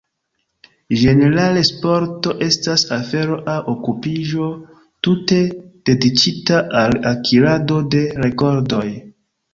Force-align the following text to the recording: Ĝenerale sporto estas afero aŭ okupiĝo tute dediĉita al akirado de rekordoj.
Ĝenerale 0.99 1.61
sporto 1.67 2.33
estas 2.45 2.85
afero 2.97 3.37
aŭ 3.55 3.59
okupiĝo 3.73 4.47
tute 5.09 5.39
dediĉita 5.91 6.63
al 6.85 6.99
akirado 7.15 7.81
de 7.97 8.05
rekordoj. 8.27 8.87